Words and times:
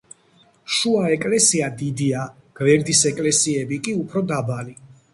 შუა 0.75 1.03
ეკლესია 1.17 1.69
დიდია, 1.83 2.25
გვერდის 2.63 3.05
ეკლესიები 3.13 3.83
კი 3.89 3.99
უფრო 4.03 4.29
დაბალი. 4.37 4.81